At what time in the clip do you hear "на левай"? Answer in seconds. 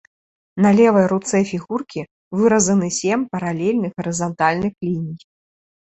0.65-1.05